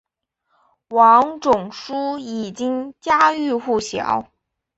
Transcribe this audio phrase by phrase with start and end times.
[0.87, 4.31] 王仲殊已经家喻户晓。